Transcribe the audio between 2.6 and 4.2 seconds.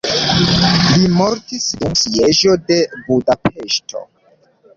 de Budapeŝto.